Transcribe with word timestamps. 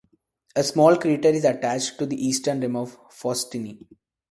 A 0.55 0.63
small 0.63 0.97
crater 0.97 1.29
is 1.29 1.43
attached 1.45 1.99
to 1.99 2.07
the 2.07 2.15
eastern 2.15 2.59
rim 2.59 2.75
of 2.75 2.97
Faustini. 3.11 3.85